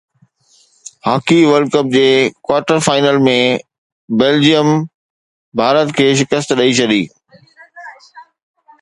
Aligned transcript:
hockey 1.07 1.37
World 1.49 1.69
Cup 1.75 1.91
جي 1.95 2.05
quarter 2.47 2.77
final 2.87 3.19
۾ 3.29 3.37
Belgium 4.23 4.73
Bharat 5.63 5.95
کي 6.01 6.07
شڪست 6.21 6.57
ڏئي 6.59 6.71
ڇڏي 6.79 7.01